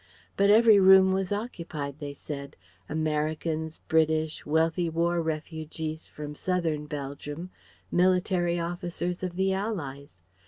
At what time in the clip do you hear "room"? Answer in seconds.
0.79-1.11